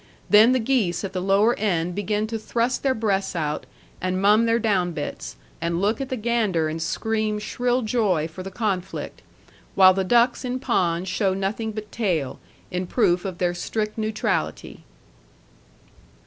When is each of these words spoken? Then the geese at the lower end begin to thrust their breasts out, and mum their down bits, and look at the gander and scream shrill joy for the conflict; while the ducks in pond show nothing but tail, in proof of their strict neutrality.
Then 0.31 0.51
the 0.51 0.57
geese 0.57 1.03
at 1.03 1.13
the 1.13 1.21
lower 1.21 1.53
end 1.59 1.93
begin 1.93 2.25
to 2.25 2.39
thrust 2.39 2.81
their 2.81 2.95
breasts 2.95 3.35
out, 3.35 3.67
and 4.01 4.19
mum 4.19 4.47
their 4.47 4.57
down 4.57 4.93
bits, 4.93 5.35
and 5.61 5.79
look 5.79 6.01
at 6.01 6.09
the 6.09 6.17
gander 6.17 6.67
and 6.69 6.81
scream 6.81 7.37
shrill 7.37 7.83
joy 7.83 8.27
for 8.27 8.41
the 8.41 8.49
conflict; 8.49 9.21
while 9.75 9.93
the 9.93 10.03
ducks 10.03 10.43
in 10.43 10.57
pond 10.57 11.07
show 11.07 11.35
nothing 11.35 11.71
but 11.71 11.91
tail, 11.91 12.39
in 12.71 12.87
proof 12.87 13.25
of 13.25 13.37
their 13.37 13.53
strict 13.53 13.95
neutrality. 13.95 14.81